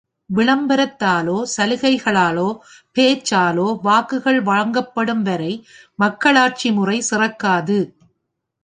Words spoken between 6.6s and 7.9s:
முறை சிறக்காது.